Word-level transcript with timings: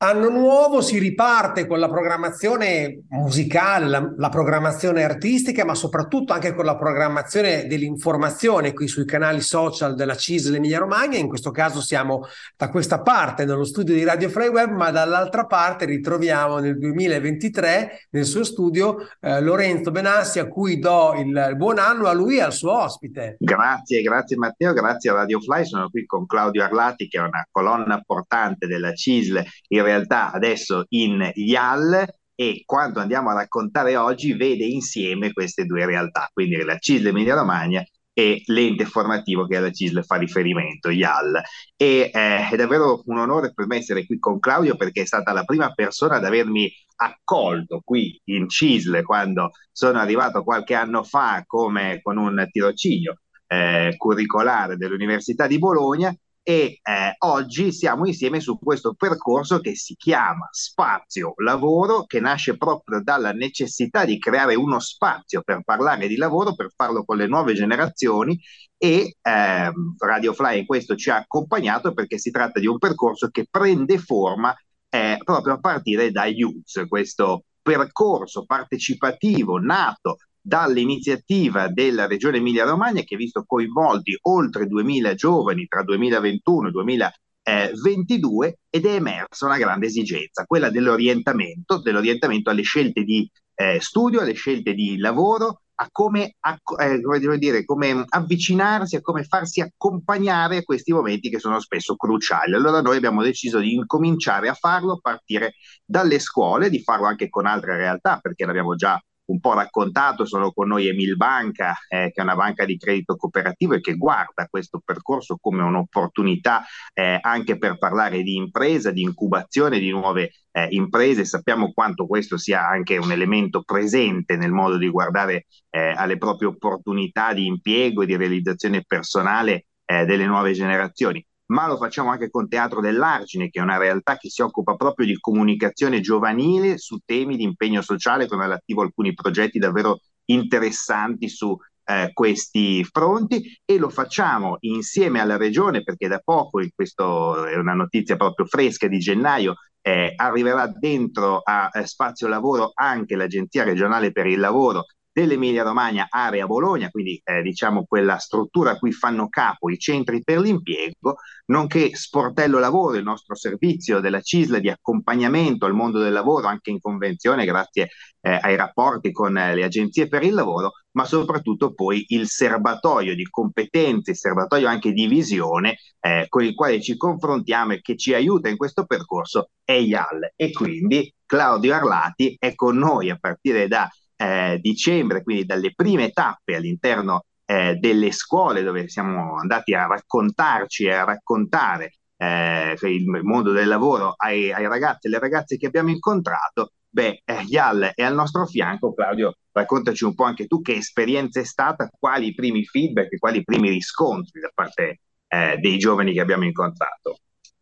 Anno 0.00 0.28
nuovo 0.28 0.80
si 0.80 0.96
riparte 0.96 1.66
con 1.66 1.80
la 1.80 1.88
programmazione 1.88 3.00
musicale, 3.08 3.88
la, 3.88 4.12
la, 4.16 4.28
programmazione 4.28 5.02
artistica, 5.02 5.64
ma 5.64 5.74
soprattutto 5.74 6.32
anche 6.32 6.54
con 6.54 6.64
la 6.64 6.76
programmazione 6.76 7.66
dell'informazione 7.66 8.74
qui 8.74 8.86
sui 8.86 9.04
canali 9.04 9.40
social 9.40 9.96
della 9.96 10.14
CISL 10.14 10.54
Emilia 10.54 10.78
Romagna. 10.78 11.18
In 11.18 11.26
questo 11.26 11.50
caso 11.50 11.80
siamo 11.80 12.28
da 12.56 12.68
questa 12.68 13.02
parte 13.02 13.44
nello 13.44 13.64
studio 13.64 13.92
di 13.92 14.04
Radio 14.04 14.28
Free 14.28 14.46
Web, 14.46 14.70
ma 14.70 14.92
dall'altra 14.92 15.46
parte 15.46 15.84
ritroviamo 15.84 16.60
nel 16.60 16.78
2023 16.78 18.06
nel 18.10 18.24
suo 18.24 18.44
studio 18.44 18.98
eh, 19.20 19.40
Lorenzo 19.40 19.90
Benassi, 19.90 20.38
a 20.38 20.46
cui 20.46 20.78
do 20.78 21.14
il 21.16 21.54
buon 21.56 21.78
anno 21.80 22.06
a 22.06 22.12
lui 22.12 22.36
e 22.36 22.42
al 22.42 22.52
suo 22.52 22.84
ospite. 22.84 23.34
Grazie, 23.40 24.02
grazie 24.02 24.36
Matteo, 24.36 24.72
grazie 24.74 25.10
a 25.10 25.14
Radio 25.14 25.40
Fly. 25.40 25.66
Sono 25.66 25.90
qui 25.90 26.06
con 26.06 26.24
Claudio 26.24 26.62
Arlati, 26.62 27.08
che 27.08 27.18
è 27.18 27.20
una 27.20 27.44
colonna 27.50 28.00
portante 28.06 28.68
della 28.68 28.92
CISL 28.92 29.42
in 29.66 29.86
realtà 29.88 30.32
adesso 30.32 30.84
in 30.90 31.30
YAL 31.34 32.06
e 32.34 32.62
quando 32.64 33.00
andiamo 33.00 33.30
a 33.30 33.34
raccontare 33.34 33.96
oggi 33.96 34.34
vede 34.34 34.64
insieme 34.64 35.32
queste 35.32 35.64
due 35.64 35.84
realtà, 35.86 36.30
quindi 36.32 36.56
la 36.62 36.78
CISL 36.78 37.06
Emilia 37.08 37.34
Romagna 37.34 37.82
e 38.12 38.42
l'ente 38.46 38.84
formativo 38.84 39.46
che 39.46 39.56
alla 39.56 39.70
CISL 39.70 40.04
fa 40.04 40.16
riferimento, 40.16 40.90
YAL. 40.90 41.40
E 41.76 42.10
eh, 42.12 42.48
è 42.48 42.56
davvero 42.56 43.02
un 43.06 43.18
onore 43.18 43.52
per 43.52 43.66
me 43.66 43.76
essere 43.76 44.06
qui 44.06 44.18
con 44.18 44.38
Claudio 44.38 44.76
perché 44.76 45.02
è 45.02 45.06
stata 45.06 45.32
la 45.32 45.44
prima 45.44 45.72
persona 45.72 46.16
ad 46.16 46.24
avermi 46.24 46.70
accolto 46.96 47.80
qui 47.84 48.20
in 48.24 48.48
CISL 48.48 49.02
quando 49.02 49.50
sono 49.72 49.98
arrivato 49.98 50.42
qualche 50.42 50.74
anno 50.74 51.04
fa 51.04 51.44
come 51.46 52.00
con 52.02 52.18
un 52.18 52.46
tirocinio 52.50 53.20
eh, 53.46 53.94
curricolare 53.96 54.76
dell'Università 54.76 55.46
di 55.46 55.58
Bologna 55.58 56.14
e 56.48 56.80
eh, 56.82 57.14
oggi 57.26 57.72
siamo 57.72 58.06
insieme 58.06 58.40
su 58.40 58.58
questo 58.58 58.94
percorso 58.94 59.60
che 59.60 59.76
si 59.76 59.94
chiama 59.96 60.48
Spazio 60.50 61.34
Lavoro, 61.42 62.06
che 62.06 62.20
nasce 62.20 62.56
proprio 62.56 63.02
dalla 63.02 63.32
necessità 63.32 64.06
di 64.06 64.18
creare 64.18 64.54
uno 64.54 64.78
spazio 64.78 65.42
per 65.42 65.60
parlare 65.62 66.08
di 66.08 66.16
lavoro, 66.16 66.54
per 66.54 66.72
farlo 66.74 67.04
con 67.04 67.18
le 67.18 67.26
nuove 67.26 67.52
generazioni. 67.52 68.40
E 68.78 69.16
eh, 69.20 69.72
Radio 69.98 70.32
Fly 70.32 70.60
in 70.60 70.64
questo 70.64 70.96
ci 70.96 71.10
ha 71.10 71.16
accompagnato 71.16 71.92
perché 71.92 72.16
si 72.16 72.30
tratta 72.30 72.58
di 72.60 72.66
un 72.66 72.78
percorso 72.78 73.28
che 73.28 73.46
prende 73.50 73.98
forma 73.98 74.56
eh, 74.88 75.18
proprio 75.22 75.52
a 75.52 75.60
partire 75.60 76.10
da 76.10 76.24
Youth, 76.24 76.86
questo 76.88 77.44
percorso 77.60 78.46
partecipativo 78.46 79.58
nato 79.58 80.16
dall'iniziativa 80.40 81.68
della 81.68 82.06
Regione 82.06 82.38
Emilia-Romagna 82.38 83.02
che 83.02 83.14
ha 83.14 83.18
visto 83.18 83.44
coinvolti 83.46 84.16
oltre 84.22 84.66
2000 84.66 85.14
giovani 85.14 85.66
tra 85.66 85.82
2021 85.82 86.68
e 86.68 86.70
2022 86.70 88.58
ed 88.70 88.86
è 88.86 88.94
emersa 88.94 89.46
una 89.46 89.58
grande 89.58 89.86
esigenza, 89.86 90.44
quella 90.44 90.70
dell'orientamento, 90.70 91.80
dell'orientamento 91.80 92.50
alle 92.50 92.62
scelte 92.62 93.02
di 93.02 93.30
eh, 93.54 93.78
studio, 93.80 94.20
alle 94.20 94.34
scelte 94.34 94.72
di 94.74 94.98
lavoro, 94.98 95.62
a 95.80 95.88
come, 95.92 96.34
a, 96.40 96.58
eh, 96.80 97.00
come, 97.00 97.38
dire, 97.38 97.64
come 97.64 98.04
avvicinarsi, 98.08 98.96
a 98.96 99.00
come 99.00 99.24
farsi 99.24 99.60
accompagnare 99.60 100.58
a 100.58 100.62
questi 100.62 100.92
momenti 100.92 101.30
che 101.30 101.38
sono 101.38 101.60
spesso 101.60 101.96
cruciali. 101.96 102.54
Allora 102.54 102.80
noi 102.80 102.96
abbiamo 102.96 103.22
deciso 103.22 103.58
di 103.60 103.74
incominciare 103.74 104.48
a 104.48 104.54
farlo 104.54 104.94
a 104.94 104.98
partire 105.00 105.54
dalle 105.84 106.18
scuole, 106.18 106.70
di 106.70 106.82
farlo 106.82 107.06
anche 107.06 107.28
con 107.28 107.46
altre 107.46 107.76
realtà, 107.76 108.18
perché 108.18 108.44
l'abbiamo 108.44 108.74
già 108.74 109.00
un 109.28 109.40
po' 109.40 109.54
raccontato, 109.54 110.24
sono 110.24 110.52
con 110.52 110.68
noi 110.68 110.88
Emil 110.88 111.16
Banca, 111.16 111.74
eh, 111.88 112.10
che 112.12 112.20
è 112.20 112.22
una 112.22 112.34
banca 112.34 112.64
di 112.64 112.76
credito 112.76 113.16
cooperativo 113.16 113.74
e 113.74 113.80
che 113.80 113.94
guarda 113.94 114.46
questo 114.48 114.80
percorso 114.84 115.38
come 115.40 115.62
un'opportunità 115.62 116.64
eh, 116.92 117.18
anche 117.20 117.58
per 117.58 117.78
parlare 117.78 118.22
di 118.22 118.36
impresa, 118.36 118.90
di 118.90 119.02
incubazione 119.02 119.78
di 119.78 119.90
nuove 119.90 120.32
eh, 120.52 120.68
imprese. 120.70 121.24
Sappiamo 121.24 121.72
quanto 121.72 122.06
questo 122.06 122.36
sia 122.38 122.66
anche 122.66 122.96
un 122.96 123.12
elemento 123.12 123.62
presente 123.62 124.36
nel 124.36 124.52
modo 124.52 124.76
di 124.76 124.88
guardare 124.88 125.46
eh, 125.70 125.92
alle 125.94 126.16
proprie 126.16 126.48
opportunità 126.48 127.32
di 127.32 127.46
impiego 127.46 128.02
e 128.02 128.06
di 128.06 128.16
realizzazione 128.16 128.82
personale 128.86 129.66
eh, 129.84 130.04
delle 130.04 130.26
nuove 130.26 130.52
generazioni 130.52 131.24
ma 131.48 131.66
lo 131.66 131.76
facciamo 131.76 132.10
anche 132.10 132.30
con 132.30 132.48
Teatro 132.48 132.80
dell'Argine, 132.80 133.50
che 133.50 133.60
è 133.60 133.62
una 133.62 133.78
realtà 133.78 134.16
che 134.16 134.28
si 134.28 134.42
occupa 134.42 134.76
proprio 134.76 135.06
di 135.06 135.18
comunicazione 135.18 136.00
giovanile 136.00 136.78
su 136.78 136.98
temi 137.04 137.36
di 137.36 137.44
impegno 137.44 137.82
sociale, 137.82 138.26
con 138.26 138.40
all'attivo 138.40 138.82
alcuni 138.82 139.14
progetti 139.14 139.58
davvero 139.58 140.00
interessanti 140.26 141.28
su 141.28 141.56
eh, 141.84 142.10
questi 142.12 142.84
fronti 142.84 143.60
e 143.64 143.78
lo 143.78 143.88
facciamo 143.88 144.56
insieme 144.60 145.20
alla 145.20 145.38
regione 145.38 145.82
perché 145.82 146.06
da 146.06 146.20
poco, 146.22 146.60
in 146.60 146.70
questo 146.74 147.46
è 147.46 147.56
una 147.56 147.72
notizia 147.72 148.16
proprio 148.16 148.44
fresca 148.44 148.86
di 148.86 148.98
gennaio, 148.98 149.54
eh, 149.80 150.12
arriverà 150.16 150.66
dentro 150.66 151.40
a 151.42 151.70
eh, 151.72 151.86
Spazio 151.86 152.28
Lavoro 152.28 152.72
anche 152.74 153.16
l'Agenzia 153.16 153.64
regionale 153.64 154.12
per 154.12 154.26
il 154.26 154.38
lavoro 154.38 154.84
dell'Emilia 155.18 155.64
Romagna, 155.64 156.06
area 156.08 156.46
Bologna, 156.46 156.90
quindi 156.90 157.20
eh, 157.24 157.42
diciamo 157.42 157.84
quella 157.86 158.18
struttura 158.18 158.72
a 158.72 158.78
cui 158.78 158.92
fanno 158.92 159.28
capo 159.28 159.70
i 159.70 159.78
centri 159.78 160.22
per 160.22 160.38
l'impiego, 160.38 161.16
nonché 161.46 161.94
Sportello 161.94 162.58
Lavoro, 162.58 162.96
il 162.96 163.02
nostro 163.02 163.34
servizio 163.34 164.00
della 164.00 164.20
CISL 164.20 164.60
di 164.60 164.70
accompagnamento 164.70 165.66
al 165.66 165.74
mondo 165.74 165.98
del 165.98 166.12
lavoro, 166.12 166.46
anche 166.46 166.70
in 166.70 166.80
convenzione 166.80 167.44
grazie 167.44 167.88
eh, 168.20 168.38
ai 168.40 168.56
rapporti 168.56 169.10
con 169.10 169.36
eh, 169.36 169.54
le 169.54 169.64
agenzie 169.64 170.06
per 170.08 170.22
il 170.22 170.34
lavoro, 170.34 170.72
ma 170.92 171.04
soprattutto 171.04 171.74
poi 171.74 172.04
il 172.08 172.28
serbatoio 172.28 173.14
di 173.14 173.24
competenze, 173.24 174.12
il 174.12 174.16
serbatoio 174.16 174.68
anche 174.68 174.92
di 174.92 175.06
visione 175.06 175.78
eh, 176.00 176.26
con 176.28 176.44
il 176.44 176.54
quale 176.54 176.80
ci 176.80 176.96
confrontiamo 176.96 177.72
e 177.72 177.80
che 177.80 177.96
ci 177.96 178.14
aiuta 178.14 178.48
in 178.48 178.56
questo 178.56 178.84
percorso 178.86 179.50
è 179.64 179.72
IAL. 179.72 180.32
E 180.36 180.52
quindi 180.52 181.12
Claudio 181.26 181.74
Arlati 181.74 182.36
è 182.38 182.54
con 182.54 182.76
noi 182.76 183.10
a 183.10 183.18
partire 183.18 183.68
da 183.68 183.88
eh, 184.18 184.58
dicembre, 184.60 185.22
quindi 185.22 185.46
dalle 185.46 185.72
prime 185.74 186.10
tappe 186.10 186.56
all'interno 186.56 187.24
eh, 187.46 187.76
delle 187.76 188.10
scuole 188.12 188.62
dove 188.62 188.88
siamo 188.88 189.36
andati 189.36 189.72
a 189.74 189.86
raccontarci 189.86 190.84
e 190.84 190.92
a 190.92 191.04
raccontare 191.04 191.92
eh, 192.16 192.76
il 192.82 193.06
mondo 193.22 193.52
del 193.52 193.68
lavoro 193.68 194.14
ai, 194.16 194.52
ai, 194.52 194.66
ragazzi 194.66 195.06
e 195.06 195.10
alle 195.10 195.20
ragazze 195.20 195.56
che 195.56 195.66
abbiamo 195.66 195.90
incontrato, 195.90 196.72
beh, 196.90 197.22
eh, 197.24 197.42
Yal 197.46 197.92
è 197.94 198.02
al 198.02 198.14
nostro 198.14 198.44
fianco. 198.44 198.92
Claudio, 198.92 199.36
raccontaci 199.52 200.04
un 200.04 200.14
po' 200.14 200.24
anche 200.24 200.46
tu 200.46 200.60
che 200.60 200.74
esperienza 200.74 201.40
è 201.40 201.44
stata, 201.44 201.88
quali 201.98 202.28
i 202.28 202.34
primi 202.34 202.64
feedback, 202.64 203.16
quali 203.18 203.38
i 203.38 203.44
primi 203.44 203.70
riscontri 203.70 204.40
da 204.40 204.50
parte 204.52 205.00
eh, 205.28 205.56
dei 205.58 205.78
giovani 205.78 206.12
che 206.12 206.20
abbiamo 206.20 206.44
incontrato. 206.44 207.18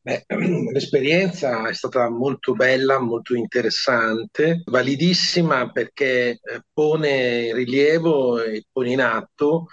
Beh, 0.06 0.24
l'esperienza 0.72 1.68
è 1.68 1.74
stata 1.74 2.08
molto 2.08 2.52
bella, 2.54 3.00
molto 3.00 3.34
interessante, 3.34 4.62
validissima 4.66 5.72
perché 5.72 6.38
eh, 6.40 6.62
pone 6.72 7.48
in 7.48 7.54
rilievo 7.56 8.40
e 8.40 8.66
pone 8.70 8.92
in 8.92 9.00
atto 9.00 9.66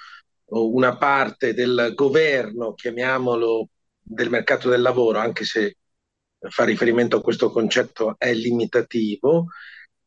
una 0.46 0.98
parte 0.98 1.54
del 1.54 1.92
governo, 1.94 2.74
chiamiamolo, 2.74 3.70
del 4.02 4.30
mercato 4.32 4.70
del 4.70 4.82
lavoro, 4.82 5.20
anche 5.20 5.44
se 5.46 5.78
fa 6.50 6.64
riferimento 6.64 7.18
a 7.18 7.22
questo 7.22 7.52
concetto 7.52 8.16
è 8.18 8.34
limitativo, 8.34 9.48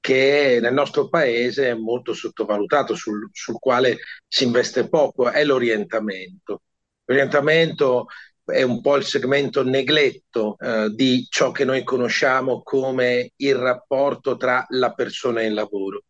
che 0.01 0.59
nel 0.61 0.73
nostro 0.73 1.09
paese 1.09 1.71
è 1.71 1.75
molto 1.75 2.13
sottovalutato, 2.13 2.95
sul, 2.97 3.29
sul 3.33 3.59
quale 3.61 3.99
si 4.27 4.43
investe 4.45 4.89
poco, 4.89 5.31
è 5.31 5.45
l'orientamento. 5.45 6.63
L'orientamento 7.05 8.07
è 8.47 8.63
un 8.63 8.81
po' 8.81 8.97
il 8.97 9.05
segmento 9.05 9.65
negletto 9.65 10.57
eh, 10.59 10.91
di 10.95 11.27
ciò 11.29 11.51
che 11.51 11.65
noi 11.65 11.83
conosciamo 11.83 12.63
come 12.63 13.33
il 13.37 13.57
rapporto 13.57 14.37
tra 14.37 14.65
la 14.71 14.93
persona 14.93 15.41
e 15.41 15.47
il 15.47 15.55
lavoro. 15.55 16.05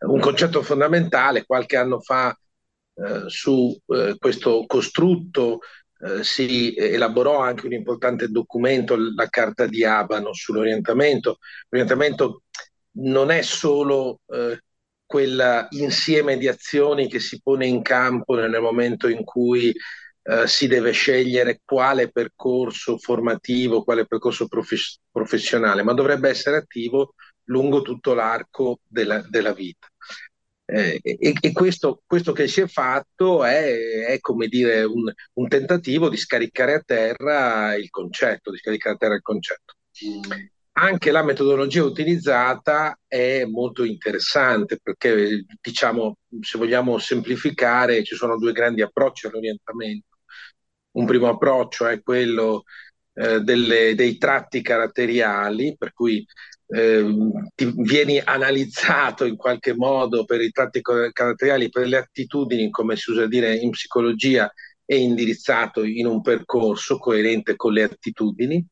Un 0.00 0.20
concetto 0.20 0.62
fondamentale, 0.62 1.44
qualche 1.44 1.76
anno 1.76 2.00
fa 2.00 2.36
eh, 2.94 3.24
su 3.26 3.76
eh, 3.86 4.16
questo 4.18 4.64
costrutto 4.66 5.60
eh, 6.02 6.24
si 6.24 6.74
elaborò 6.74 7.40
anche 7.40 7.66
un 7.66 7.72
importante 7.72 8.28
documento, 8.28 8.96
la 8.96 9.28
Carta 9.28 9.66
di 9.66 9.84
Abano 9.84 10.32
sull'orientamento. 10.32 11.38
L'orientamento 11.68 12.44
non 12.92 13.30
è 13.30 13.42
solo 13.42 14.20
eh, 14.26 14.62
quell'insieme 15.04 16.38
di 16.38 16.48
azioni 16.48 17.08
che 17.08 17.18
si 17.18 17.40
pone 17.42 17.66
in 17.66 17.82
campo 17.82 18.34
nel 18.36 18.60
momento 18.60 19.08
in 19.08 19.24
cui 19.24 19.74
eh, 20.22 20.46
si 20.46 20.66
deve 20.66 20.92
scegliere 20.92 21.60
quale 21.64 22.10
percorso 22.10 22.98
formativo, 22.98 23.84
quale 23.84 24.06
percorso 24.06 24.48
prof- 24.48 24.98
professionale, 25.10 25.82
ma 25.82 25.92
dovrebbe 25.92 26.28
essere 26.28 26.56
attivo 26.58 27.14
lungo 27.44 27.82
tutto 27.82 28.14
l'arco 28.14 28.80
della, 28.86 29.22
della 29.28 29.52
vita. 29.52 29.88
Eh, 30.64 31.00
e, 31.02 31.32
e 31.40 31.52
questo, 31.52 32.02
questo, 32.06 32.32
che 32.32 32.46
si 32.46 32.60
è 32.60 32.66
fatto 32.68 33.44
è, 33.44 34.04
è 34.06 34.20
come 34.20 34.46
dire 34.46 34.84
un, 34.84 35.12
un, 35.32 35.48
tentativo 35.48 36.08
di 36.08 36.16
scaricare 36.16 36.74
a 36.74 36.82
terra 36.84 37.74
il 37.74 37.90
concetto, 37.90 38.52
di 38.52 38.58
scaricare 38.58 38.94
a 38.94 38.98
terra 38.98 39.14
il 39.14 39.22
concetto. 39.22 39.74
Anche 40.72 41.10
la 41.10 41.22
metodologia 41.22 41.84
utilizzata 41.84 42.98
è 43.06 43.44
molto 43.44 43.84
interessante 43.84 44.78
perché, 44.82 45.44
diciamo, 45.60 46.16
se 46.40 46.58
vogliamo 46.58 46.98
semplificare, 46.98 48.02
ci 48.02 48.14
sono 48.14 48.38
due 48.38 48.52
grandi 48.52 48.80
approcci 48.80 49.26
all'orientamento 49.26 50.10
un 50.92 51.06
primo 51.06 51.28
approccio 51.28 51.86
è 51.86 52.02
quello 52.02 52.64
eh, 53.14 53.40
delle, 53.40 53.94
dei 53.94 54.16
tratti 54.18 54.62
caratteriali, 54.62 55.76
per 55.76 55.92
cui 55.92 56.24
eh, 56.66 57.04
vieni 57.76 58.18
analizzato 58.18 59.24
in 59.24 59.36
qualche 59.36 59.74
modo 59.74 60.24
per 60.24 60.40
i 60.40 60.50
tratti 60.50 60.80
caratteriali, 60.80 61.68
per 61.68 61.86
le 61.86 61.98
attitudini, 61.98 62.70
come 62.70 62.96
si 62.96 63.10
usa 63.10 63.26
dire 63.26 63.54
in 63.54 63.70
psicologia, 63.70 64.50
e 64.84 64.96
indirizzato 64.96 65.84
in 65.84 66.06
un 66.06 66.20
percorso 66.20 66.98
coerente 66.98 67.54
con 67.54 67.72
le 67.72 67.84
attitudini. 67.84 68.66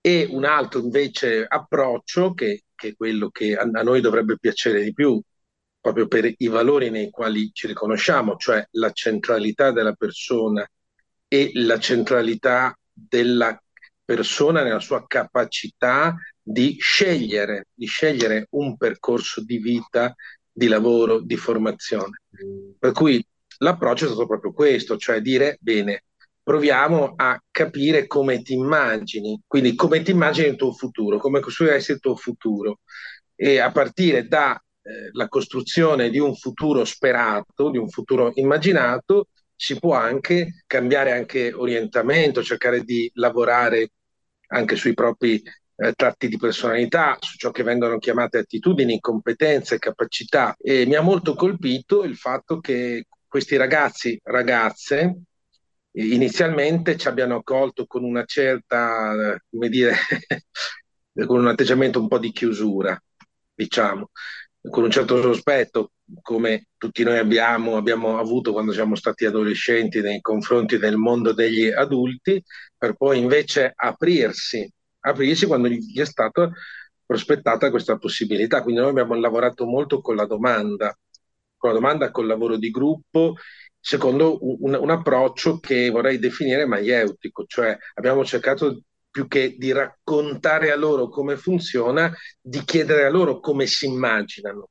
E 0.00 0.26
un 0.30 0.44
altro 0.44 0.80
invece 0.80 1.44
approccio, 1.46 2.32
che, 2.32 2.64
che 2.74 2.88
è 2.88 2.96
quello 2.96 3.30
che 3.30 3.56
a, 3.56 3.64
noi 3.64 4.00
dovrebbe 4.00 4.38
piacere 4.38 4.82
di 4.82 4.92
più, 4.92 5.20
proprio 5.80 6.06
per 6.06 6.32
i 6.36 6.46
valori 6.48 6.90
nei 6.90 7.10
quali 7.10 7.50
ci 7.52 7.66
riconosciamo, 7.66 8.36
cioè 8.36 8.66
la 8.72 8.90
centralità 8.92 9.70
della 9.72 9.92
persona 9.92 10.68
e 11.26 11.50
la 11.54 11.78
centralità 11.78 12.76
della 12.92 13.60
persona 14.04 14.62
nella 14.62 14.80
sua 14.80 15.06
capacità 15.06 16.16
di 16.40 16.76
scegliere, 16.78 17.66
di 17.74 17.86
scegliere 17.86 18.46
un 18.50 18.76
percorso 18.76 19.44
di 19.44 19.58
vita, 19.58 20.14
di 20.50 20.66
lavoro, 20.66 21.20
di 21.20 21.36
formazione. 21.36 22.22
Per 22.78 22.92
cui 22.92 23.24
l'approccio 23.58 24.04
è 24.04 24.08
stato 24.08 24.26
proprio 24.26 24.52
questo, 24.52 24.96
cioè 24.96 25.20
dire 25.20 25.58
bene, 25.60 26.04
proviamo 26.48 27.12
a 27.14 27.38
capire 27.50 28.06
come 28.06 28.40
ti 28.40 28.54
immagini, 28.54 29.38
quindi 29.46 29.74
come 29.74 30.00
ti 30.00 30.12
immagini 30.12 30.48
il 30.48 30.56
tuo 30.56 30.72
futuro, 30.72 31.18
come 31.18 31.40
costruiresti 31.40 31.92
il 31.92 32.00
tuo 32.00 32.16
futuro 32.16 32.80
e 33.34 33.58
a 33.58 33.70
partire 33.70 34.26
dalla 34.26 34.58
eh, 34.82 35.28
costruzione 35.28 36.08
di 36.08 36.18
un 36.18 36.34
futuro 36.34 36.86
sperato, 36.86 37.68
di 37.68 37.76
un 37.76 37.90
futuro 37.90 38.32
immaginato, 38.36 39.28
si 39.54 39.78
può 39.78 39.92
anche 39.92 40.62
cambiare 40.66 41.12
anche 41.12 41.52
orientamento, 41.52 42.42
cercare 42.42 42.82
di 42.82 43.10
lavorare 43.16 43.90
anche 44.46 44.74
sui 44.74 44.94
propri 44.94 45.42
eh, 45.76 45.92
tratti 45.92 46.28
di 46.28 46.38
personalità, 46.38 47.18
su 47.20 47.36
ciò 47.36 47.50
che 47.50 47.62
vengono 47.62 47.98
chiamate 47.98 48.38
attitudini, 48.38 49.00
competenze, 49.00 49.78
capacità. 49.78 50.56
E 50.58 50.86
mi 50.86 50.94
ha 50.94 51.02
molto 51.02 51.34
colpito 51.34 52.04
il 52.04 52.16
fatto 52.16 52.58
che 52.58 53.04
questi 53.26 53.56
ragazzi, 53.56 54.18
ragazze, 54.22 55.24
inizialmente 55.98 56.96
ci 56.96 57.08
abbiano 57.08 57.36
accolto 57.36 57.86
con 57.86 58.04
una 58.04 58.24
certa, 58.24 59.36
come 59.50 59.68
dire, 59.68 59.94
con 61.26 61.40
un 61.40 61.48
atteggiamento 61.48 62.00
un 62.00 62.08
po' 62.08 62.18
di 62.18 62.30
chiusura, 62.30 63.00
diciamo, 63.54 64.10
con 64.70 64.84
un 64.84 64.90
certo 64.90 65.20
sospetto, 65.20 65.92
come 66.22 66.68
tutti 66.76 67.02
noi 67.02 67.18
abbiamo, 67.18 67.76
abbiamo 67.76 68.18
avuto 68.18 68.52
quando 68.52 68.72
siamo 68.72 68.94
stati 68.94 69.24
adolescenti 69.24 70.00
nei 70.00 70.20
confronti 70.20 70.78
del 70.78 70.96
mondo 70.96 71.32
degli 71.32 71.68
adulti, 71.68 72.42
per 72.76 72.94
poi 72.94 73.18
invece 73.18 73.72
aprirsi, 73.74 74.70
aprirsi 75.00 75.46
quando 75.46 75.68
gli 75.68 75.98
è 75.98 76.04
stata 76.04 76.50
prospettata 77.04 77.70
questa 77.70 77.98
possibilità. 77.98 78.62
Quindi 78.62 78.80
noi 78.80 78.90
abbiamo 78.90 79.14
lavorato 79.14 79.66
molto 79.66 80.00
con 80.00 80.14
la 80.16 80.26
domanda, 80.26 80.96
con 81.56 81.70
la 81.70 81.76
domanda, 81.76 82.10
col 82.10 82.26
lavoro 82.26 82.56
di 82.56 82.70
gruppo, 82.70 83.34
secondo 83.88 84.36
un, 84.42 84.74
un 84.74 84.90
approccio 84.90 85.60
che 85.60 85.88
vorrei 85.88 86.18
definire 86.18 86.66
maieutico, 86.66 87.46
cioè 87.46 87.74
abbiamo 87.94 88.22
cercato 88.22 88.82
più 89.10 89.26
che 89.26 89.56
di 89.56 89.72
raccontare 89.72 90.70
a 90.70 90.76
loro 90.76 91.08
come 91.08 91.38
funziona, 91.38 92.14
di 92.38 92.62
chiedere 92.64 93.06
a 93.06 93.08
loro 93.08 93.40
come 93.40 93.64
si 93.66 93.86
immaginano. 93.86 94.68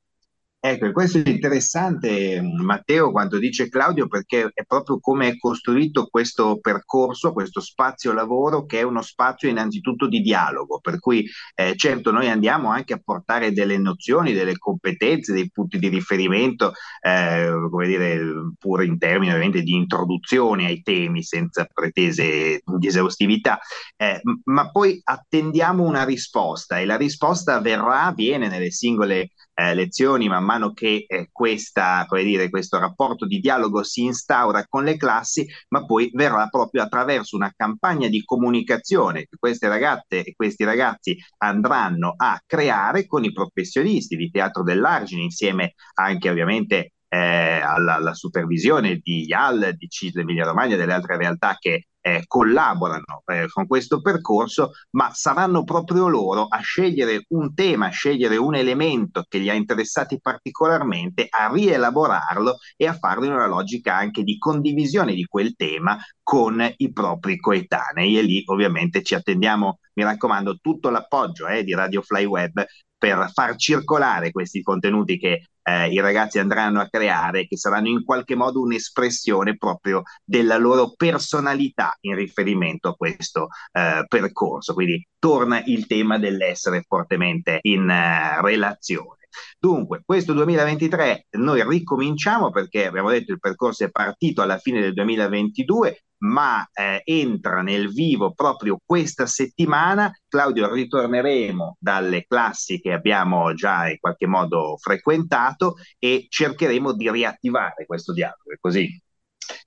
Ecco, 0.60 0.90
questo 0.90 1.18
è 1.18 1.28
interessante, 1.28 2.40
Matteo, 2.42 3.12
quando 3.12 3.38
dice 3.38 3.68
Claudio, 3.68 4.08
perché 4.08 4.50
è 4.52 4.64
proprio 4.64 4.98
come 4.98 5.28
è 5.28 5.36
costruito 5.36 6.08
questo 6.08 6.58
percorso, 6.58 7.32
questo 7.32 7.60
spazio 7.60 8.12
lavoro, 8.12 8.66
che 8.66 8.80
è 8.80 8.82
uno 8.82 9.00
spazio 9.00 9.48
innanzitutto 9.48 10.08
di 10.08 10.20
dialogo, 10.20 10.80
per 10.80 10.98
cui 10.98 11.24
eh, 11.54 11.76
certo 11.76 12.10
noi 12.10 12.28
andiamo 12.28 12.70
anche 12.72 12.92
a 12.92 13.00
portare 13.02 13.52
delle 13.52 13.78
nozioni, 13.78 14.32
delle 14.32 14.58
competenze, 14.58 15.32
dei 15.32 15.48
punti 15.48 15.78
di 15.78 15.86
riferimento, 15.86 16.72
eh, 17.02 17.52
come 17.70 17.86
dire, 17.86 18.20
pure 18.58 18.84
in 18.84 18.98
termini 18.98 19.30
ovviamente 19.30 19.62
di 19.62 19.76
introduzione 19.76 20.66
ai 20.66 20.82
temi, 20.82 21.22
senza 21.22 21.68
pretese 21.72 22.62
di 22.64 22.86
esaustività, 22.88 23.60
eh, 23.96 24.20
ma 24.46 24.72
poi 24.72 25.00
attendiamo 25.04 25.84
una 25.84 26.02
risposta 26.02 26.80
e 26.80 26.84
la 26.84 26.96
risposta 26.96 27.60
verrà, 27.60 28.12
viene 28.12 28.48
nelle 28.48 28.72
singole 28.72 29.30
eh, 29.58 29.74
lezioni, 29.74 30.28
man 30.28 30.44
mano 30.48 30.72
che 30.72 31.04
eh, 31.06 31.28
questa, 31.30 32.06
dire, 32.10 32.48
questo 32.48 32.78
rapporto 32.78 33.26
di 33.26 33.38
dialogo 33.38 33.82
si 33.82 34.04
instaura 34.04 34.64
con 34.66 34.84
le 34.84 34.96
classi, 34.96 35.46
ma 35.68 35.84
poi 35.84 36.10
verrà 36.14 36.48
proprio 36.48 36.82
attraverso 36.82 37.36
una 37.36 37.52
campagna 37.54 38.08
di 38.08 38.24
comunicazione 38.24 39.20
che 39.20 39.36
queste 39.38 39.68
ragazze 39.68 40.24
e 40.24 40.34
questi 40.34 40.64
ragazzi 40.64 41.16
andranno 41.38 42.14
a 42.16 42.40
creare 42.46 43.06
con 43.06 43.24
i 43.24 43.32
professionisti 43.32 44.16
di 44.16 44.30
teatro 44.30 44.62
dell'argine, 44.62 45.20
insieme 45.22 45.74
anche 45.94 46.30
ovviamente 46.30 46.92
eh, 47.08 47.60
alla, 47.60 47.96
alla, 47.96 48.14
supervisione 48.14 49.00
di 49.02 49.26
IAL, 49.26 49.74
di 49.76 49.88
CISL 49.88 50.20
Emilia 50.20 50.44
Romagna 50.44 50.74
e 50.74 50.78
delle 50.78 50.92
altre 50.92 51.16
realtà 51.16 51.56
che 51.58 51.88
eh, 52.08 52.24
collaborano 52.26 53.22
eh, 53.26 53.46
con 53.48 53.66
questo 53.66 54.00
percorso, 54.00 54.72
ma 54.90 55.10
saranno 55.12 55.64
proprio 55.64 56.08
loro 56.08 56.46
a 56.46 56.58
scegliere 56.60 57.24
un 57.28 57.52
tema, 57.54 57.86
a 57.86 57.90
scegliere 57.90 58.36
un 58.36 58.54
elemento 58.54 59.24
che 59.28 59.38
li 59.38 59.50
ha 59.50 59.54
interessati 59.54 60.18
particolarmente, 60.20 61.26
a 61.28 61.50
rielaborarlo 61.52 62.56
e 62.76 62.86
a 62.86 62.94
farlo 62.94 63.26
in 63.26 63.32
una 63.32 63.46
logica 63.46 63.94
anche 63.94 64.22
di 64.22 64.38
condivisione 64.38 65.14
di 65.14 65.24
quel 65.24 65.54
tema 65.54 65.98
con 66.22 66.66
i 66.76 66.92
propri 66.92 67.38
coetanei. 67.38 68.18
E 68.18 68.22
lì 68.22 68.42
ovviamente 68.46 69.02
ci 69.02 69.14
attendiamo, 69.14 69.78
mi 69.94 70.02
raccomando, 70.02 70.58
tutto 70.60 70.88
l'appoggio 70.90 71.46
eh, 71.46 71.62
di 71.62 71.74
Radio 71.74 72.00
Fly 72.00 72.24
Web 72.24 72.64
per 72.96 73.30
far 73.32 73.54
circolare 73.56 74.32
questi 74.32 74.60
contenuti 74.60 75.18
che 75.18 75.42
eh, 75.68 75.88
i 75.90 76.00
ragazzi 76.00 76.38
andranno 76.38 76.80
a 76.80 76.88
creare, 76.88 77.46
che 77.46 77.56
saranno 77.58 77.88
in 77.88 78.04
qualche 78.04 78.34
modo 78.34 78.60
un'espressione 78.60 79.56
proprio 79.56 80.02
della 80.24 80.56
loro 80.56 80.94
personalità 80.96 81.96
in 82.00 82.14
riferimento 82.14 82.88
a 82.88 82.94
questo 82.94 83.48
eh, 83.72 84.04
percorso. 84.08 84.72
Quindi 84.72 85.06
torna 85.18 85.62
il 85.64 85.86
tema 85.86 86.18
dell'essere 86.18 86.84
fortemente 86.86 87.58
in 87.62 87.88
eh, 87.90 88.40
relazione. 88.40 89.16
Dunque, 89.58 90.02
questo 90.04 90.32
2023 90.32 91.26
noi 91.32 91.62
ricominciamo 91.68 92.50
perché 92.50 92.86
abbiamo 92.86 93.10
detto 93.10 93.32
il 93.32 93.38
percorso 93.38 93.84
è 93.84 93.90
partito 93.90 94.42
alla 94.42 94.58
fine 94.58 94.80
del 94.80 94.94
2022, 94.94 96.04
ma 96.18 96.68
eh, 96.72 97.02
entra 97.04 97.62
nel 97.62 97.92
vivo 97.92 98.32
proprio 98.32 98.78
questa 98.84 99.26
settimana. 99.26 100.10
Claudio, 100.26 100.72
ritorneremo 100.72 101.76
dalle 101.78 102.24
classi 102.26 102.80
che 102.80 102.92
abbiamo 102.92 103.54
già 103.54 103.88
in 103.88 103.98
qualche 103.98 104.26
modo 104.26 104.76
frequentato 104.78 105.76
e 105.98 106.26
cercheremo 106.28 106.92
di 106.92 107.10
riattivare 107.10 107.86
questo 107.86 108.12
dialogo, 108.12 108.52
è 108.52 108.56
così? 108.60 109.00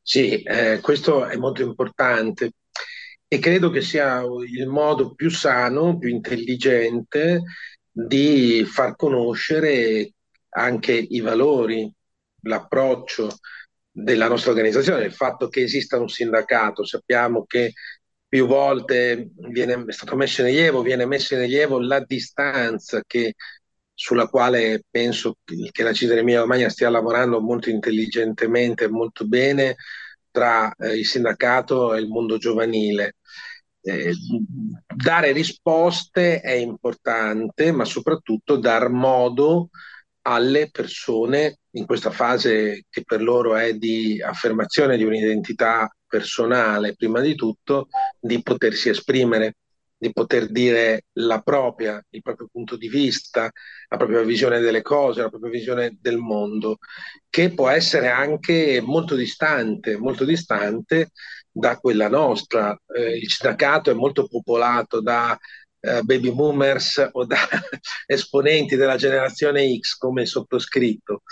Sì, 0.01 0.41
eh, 0.41 0.79
questo 0.81 1.25
è 1.25 1.35
molto 1.37 1.61
importante 1.61 2.53
e 3.27 3.39
credo 3.39 3.69
che 3.69 3.81
sia 3.81 4.21
il 4.21 4.67
modo 4.67 5.13
più 5.13 5.29
sano, 5.29 5.97
più 5.97 6.09
intelligente 6.09 7.41
di 7.89 8.65
far 8.65 8.95
conoscere 8.95 10.13
anche 10.49 10.93
i 10.93 11.19
valori, 11.21 11.89
l'approccio 12.41 13.37
della 14.03 14.27
nostra 14.27 14.51
organizzazione, 14.51 15.05
il 15.05 15.13
fatto 15.13 15.47
che 15.47 15.61
esista 15.61 15.99
un 15.99 16.09
sindacato, 16.09 16.85
sappiamo 16.85 17.45
che 17.45 17.73
più 18.27 18.45
volte 18.47 19.31
viene, 19.49 19.83
è 19.87 19.91
stato 19.91 20.15
messo 20.15 20.41
in 20.41 20.47
rilievo, 20.47 20.81
viene 20.81 21.05
messo 21.05 21.33
in 21.33 21.41
rilievo 21.41 21.79
la 21.79 21.99
distanza 21.99 23.03
che, 23.05 23.33
sulla 23.93 24.27
quale 24.27 24.83
penso 24.89 25.35
che 25.43 25.83
la 25.83 25.91
Cisare 25.91 26.21
Emilia 26.21 26.39
Romagna 26.39 26.69
stia 26.69 26.89
lavorando 26.89 27.41
molto 27.41 27.69
intelligentemente, 27.69 28.87
molto 28.87 29.27
bene 29.27 29.75
tra 30.31 30.73
eh, 30.75 30.97
il 30.97 31.05
sindacato 31.05 31.93
e 31.93 31.99
il 31.99 32.07
mondo 32.07 32.37
giovanile. 32.37 33.17
Eh, 33.81 34.13
dare 34.95 35.31
risposte 35.33 36.39
è 36.39 36.53
importante, 36.53 37.71
ma 37.71 37.83
soprattutto 37.83 38.55
dar 38.55 38.89
modo 38.89 39.69
alle 40.23 40.69
persone 40.69 41.59
in 41.71 41.85
questa 41.85 42.11
fase 42.11 42.85
che 42.89 43.03
per 43.03 43.21
loro 43.21 43.55
è 43.55 43.73
di 43.73 44.21
affermazione 44.21 44.97
di 44.97 45.03
un'identità 45.03 45.93
personale, 46.05 46.95
prima 46.95 47.21
di 47.21 47.35
tutto, 47.35 47.87
di 48.19 48.41
potersi 48.43 48.89
esprimere, 48.89 49.55
di 50.01 50.11
poter 50.11 50.49
dire 50.49 51.03
la 51.13 51.41
propria, 51.41 52.03
il 52.09 52.21
proprio 52.23 52.49
punto 52.51 52.75
di 52.75 52.89
vista, 52.89 53.51
la 53.87 53.97
propria 53.97 54.23
visione 54.23 54.59
delle 54.59 54.81
cose, 54.81 55.21
la 55.21 55.29
propria 55.29 55.51
visione 55.51 55.97
del 56.01 56.17
mondo, 56.17 56.79
che 57.29 57.53
può 57.53 57.69
essere 57.69 58.09
anche 58.09 58.81
molto 58.81 59.15
distante, 59.15 59.97
molto 59.97 60.25
distante 60.25 61.11
da 61.51 61.77
quella 61.77 62.09
nostra. 62.09 62.75
Eh, 62.95 63.17
il 63.17 63.29
sindacato 63.29 63.91
è 63.91 63.93
molto 63.93 64.27
popolato 64.27 65.01
da 65.01 65.37
eh, 65.81 66.01
baby 66.03 66.31
boomers 66.31 67.09
o 67.11 67.25
da 67.25 67.37
esponenti 68.05 68.75
della 68.75 68.95
generazione 68.95 69.77
X 69.77 69.97
come 69.97 70.25
sottoscritto. 70.25 71.23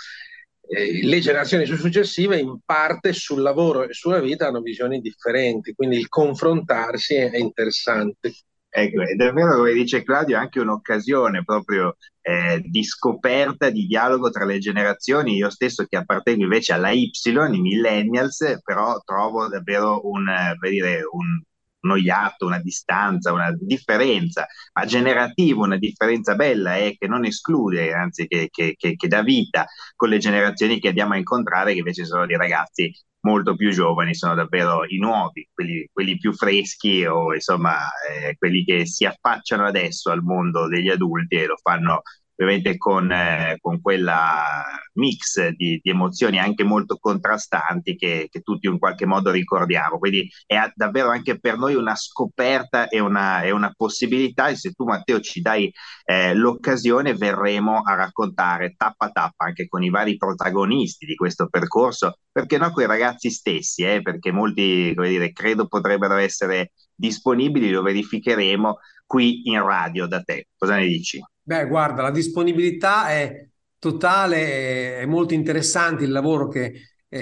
eh, 0.68 1.04
le 1.06 1.20
generazioni 1.20 1.64
successive 1.66 2.38
in 2.38 2.58
parte 2.64 3.12
sul 3.12 3.40
lavoro 3.42 3.84
e 3.84 3.92
sulla 3.92 4.20
vita 4.20 4.48
hanno 4.48 4.60
visioni 4.60 5.00
differenti, 5.00 5.74
quindi 5.74 5.96
il 5.96 6.08
confrontarsi 6.08 7.14
è, 7.14 7.36
interessante. 7.36 8.34
Ecco, 8.72 9.02
è 9.02 9.14
davvero, 9.14 9.56
come 9.56 9.72
dice 9.72 10.04
Claudio, 10.04 10.38
anche 10.38 10.60
un'occasione 10.60 11.42
proprio 11.44 11.96
eh, 12.20 12.60
di 12.64 12.84
scoperta, 12.84 13.68
di 13.68 13.86
dialogo 13.86 14.30
tra 14.30 14.44
le 14.44 14.58
generazioni. 14.58 15.34
Io 15.34 15.50
stesso 15.50 15.84
che 15.86 15.96
appartengo 15.96 16.44
invece 16.44 16.72
alla 16.72 16.90
Y, 16.90 17.10
i 17.10 17.60
millennials, 17.60 18.60
però 18.62 19.00
trovo 19.04 19.48
davvero 19.48 20.00
un, 20.04 20.28
eh, 20.28 20.56
dire, 20.68 21.00
un, 21.10 21.42
uno 21.80 21.96
iatto, 21.96 22.46
una 22.46 22.58
distanza, 22.60 23.32
una 23.32 23.52
differenza, 23.58 24.46
ma 24.72 24.84
generativa, 24.84 25.62
una 25.62 25.78
differenza 25.78 26.34
bella 26.34 26.76
e 26.76 26.86
eh, 26.86 26.96
che 26.98 27.06
non 27.08 27.24
esclude, 27.24 27.92
anzi 27.92 28.26
che, 28.26 28.48
che, 28.50 28.74
che, 28.76 28.96
che 28.96 29.08
dà 29.08 29.22
vita 29.22 29.66
con 29.96 30.08
le 30.08 30.18
generazioni 30.18 30.78
che 30.78 30.88
andiamo 30.88 31.14
a 31.14 31.16
incontrare, 31.16 31.72
che 31.72 31.78
invece 31.78 32.04
sono 32.04 32.26
dei 32.26 32.36
ragazzi 32.36 32.92
molto 33.22 33.54
più 33.54 33.70
giovani, 33.70 34.14
sono 34.14 34.34
davvero 34.34 34.84
i 34.86 34.98
nuovi, 34.98 35.48
quelli, 35.52 35.88
quelli 35.92 36.16
più 36.16 36.32
freschi 36.32 37.04
o 37.04 37.34
insomma 37.34 37.76
eh, 38.08 38.36
quelli 38.38 38.64
che 38.64 38.86
si 38.86 39.04
affacciano 39.04 39.66
adesso 39.66 40.10
al 40.10 40.22
mondo 40.22 40.68
degli 40.68 40.88
adulti 40.88 41.36
e 41.36 41.46
lo 41.46 41.56
fanno 41.62 42.02
ovviamente 42.44 42.76
con, 42.78 43.10
eh, 43.12 43.58
con 43.60 43.80
quella 43.80 44.64
mix 44.94 45.48
di, 45.48 45.78
di, 45.82 45.90
emozioni 45.90 46.38
anche 46.38 46.64
molto 46.64 46.96
contrastanti 46.96 47.96
che, 47.96 48.28
che, 48.30 48.40
tutti 48.40 48.66
in 48.66 48.78
qualche 48.78 49.06
modo 49.06 49.30
ricordiamo. 49.30 49.98
Quindi 49.98 50.28
è 50.46 50.56
davvero 50.74 51.10
anche 51.10 51.38
per 51.38 51.58
noi 51.58 51.74
una 51.74 51.94
scoperta 51.94 52.88
e 52.88 52.98
una, 52.98 53.42
e 53.42 53.50
una 53.50 53.72
possibilità 53.76 54.48
e 54.48 54.56
se 54.56 54.72
tu 54.72 54.84
Matteo 54.84 55.20
ci 55.20 55.40
dai 55.40 55.70
eh, 56.04 56.34
l'occasione 56.34 57.14
verremo 57.14 57.82
a 57.82 57.94
raccontare 57.94 58.74
tappa 58.76 59.10
tappa 59.10 59.44
anche 59.44 59.68
con 59.68 59.82
i 59.82 59.90
vari 59.90 60.16
protagonisti 60.16 61.06
di 61.06 61.14
questo 61.14 61.48
percorso, 61.48 62.18
perché 62.32 62.58
no 62.58 62.70
con 62.70 62.82
i 62.82 62.86
ragazzi 62.86 63.30
stessi, 63.30 63.82
eh, 63.82 64.02
perché 64.02 64.32
molti 64.32 64.92
come 64.94 65.08
dire, 65.08 65.32
credo 65.32 65.66
potrebbero 65.66 66.16
essere 66.16 66.72
disponibili, 66.94 67.70
lo 67.70 67.82
verificheremo 67.82 68.78
qui 69.06 69.48
in 69.50 69.62
radio 69.62 70.06
da 70.06 70.22
te. 70.22 70.48
Cosa 70.56 70.76
ne 70.76 70.86
dici? 70.86 71.20
Beh, 71.42 71.66
guarda, 71.66 72.02
la 72.02 72.10
disponibilità 72.10 73.08
è 73.10 73.48
totale, 73.78 74.98
è 74.98 75.06
molto 75.06 75.34
interessante 75.34 76.04
il 76.04 76.12
lavoro 76.12 76.48
che 76.48 76.72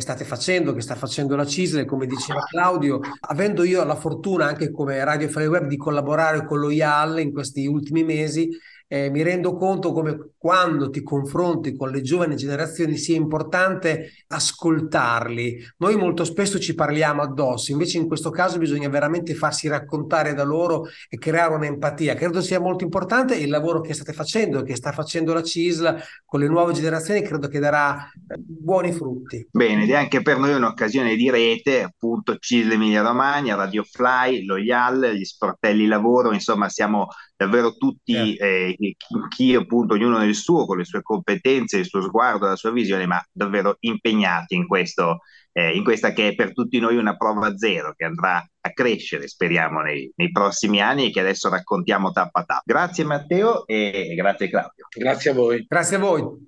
state 0.00 0.24
facendo, 0.24 0.74
che 0.74 0.82
sta 0.82 0.94
facendo 0.96 1.34
la 1.34 1.46
CISL, 1.46 1.86
come 1.86 2.06
diceva 2.06 2.40
Claudio, 2.44 3.00
avendo 3.20 3.62
io 3.62 3.82
la 3.84 3.94
fortuna 3.94 4.44
anche 4.46 4.70
come 4.70 5.02
Radio 5.02 5.28
Free 5.28 5.46
Web 5.46 5.66
di 5.66 5.78
collaborare 5.78 6.44
con 6.44 6.58
lo 6.58 6.68
IAL 6.68 7.20
in 7.20 7.32
questi 7.32 7.66
ultimi 7.66 8.04
mesi, 8.04 8.50
eh, 8.88 9.10
mi 9.10 9.22
rendo 9.22 9.54
conto 9.54 9.92
come 9.92 10.30
quando 10.38 10.88
ti 10.88 11.02
confronti 11.02 11.76
con 11.76 11.90
le 11.90 12.00
giovani 12.00 12.36
generazioni 12.36 12.96
sia 12.96 13.16
importante 13.16 14.12
ascoltarli. 14.28 15.58
Noi 15.78 15.96
molto 15.96 16.24
spesso 16.24 16.58
ci 16.58 16.74
parliamo 16.74 17.20
addosso, 17.20 17.70
invece 17.70 17.98
in 17.98 18.06
questo 18.06 18.30
caso 18.30 18.56
bisogna 18.56 18.88
veramente 18.88 19.34
farsi 19.34 19.68
raccontare 19.68 20.32
da 20.32 20.44
loro 20.44 20.86
e 21.08 21.18
creare 21.18 21.54
un'empatia. 21.54 22.14
Credo 22.14 22.40
sia 22.40 22.60
molto 22.60 22.84
importante 22.84 23.36
il 23.36 23.50
lavoro 23.50 23.80
che 23.80 23.92
state 23.92 24.14
facendo, 24.14 24.62
che 24.62 24.74
sta 24.74 24.92
facendo 24.92 25.34
la 25.34 25.42
CISL 25.42 26.02
con 26.24 26.40
le 26.40 26.48
nuove 26.48 26.72
generazioni, 26.72 27.20
credo 27.20 27.48
che 27.48 27.58
darà 27.58 28.10
buoni 28.36 28.92
frutti. 28.92 29.46
Bene, 29.50 29.82
ed 29.82 29.90
è 29.90 29.94
anche 29.96 30.22
per 30.22 30.38
noi 30.38 30.54
un'occasione 30.54 31.14
di 31.14 31.30
rete, 31.30 31.82
appunto 31.82 32.36
CISL 32.38 32.72
Emilia 32.72 33.02
Romagna, 33.02 33.54
Radio 33.54 33.82
Fly, 33.82 34.44
lo 34.44 34.56
IAL, 34.56 35.12
gli 35.14 35.24
sportelli 35.24 35.86
lavoro, 35.86 36.32
insomma 36.32 36.70
siamo 36.70 37.08
davvero 37.38 37.76
tutti, 37.76 38.34
eh, 38.34 38.76
chi 39.28 39.54
appunto 39.54 39.94
ognuno 39.94 40.18
nel 40.18 40.34
suo, 40.34 40.66
con 40.66 40.76
le 40.76 40.84
sue 40.84 41.02
competenze, 41.02 41.78
il 41.78 41.86
suo 41.86 42.02
sguardo, 42.02 42.48
la 42.48 42.56
sua 42.56 42.72
visione, 42.72 43.06
ma 43.06 43.24
davvero 43.30 43.76
impegnati 43.78 44.56
in 44.56 44.66
questo, 44.66 45.20
eh, 45.52 45.76
in 45.76 45.84
questa 45.84 46.12
che 46.12 46.28
è 46.28 46.34
per 46.34 46.52
tutti 46.52 46.80
noi 46.80 46.96
una 46.96 47.16
prova 47.16 47.56
zero, 47.56 47.94
che 47.96 48.04
andrà 48.04 48.44
a 48.60 48.72
crescere, 48.72 49.28
speriamo, 49.28 49.80
nei, 49.82 50.10
nei 50.16 50.32
prossimi 50.32 50.82
anni 50.82 51.06
e 51.06 51.10
che 51.12 51.20
adesso 51.20 51.48
raccontiamo 51.48 52.10
tappa 52.10 52.42
tappa. 52.42 52.62
Grazie 52.64 53.04
Matteo 53.04 53.64
e 53.68 54.14
grazie 54.16 54.48
Claudio. 54.48 54.88
Grazie 54.90 55.30
a 55.30 55.34
voi. 55.34 55.64
Grazie 55.68 55.96
a 55.96 56.00
voi. 56.00 56.46